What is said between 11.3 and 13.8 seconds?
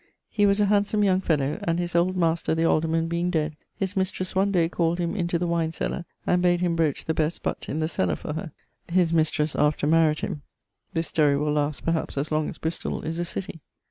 will last perhaps as long as Bristol is a city.